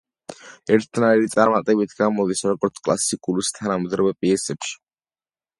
ერთნაირი 0.77 1.29
წარმატებით 1.33 1.93
გამოდის 2.01 2.43
როგორც 2.53 2.83
კლასიკურ, 2.89 3.45
ისე 3.45 3.55
თანამედროვე 3.61 4.19
პიესებში. 4.23 4.77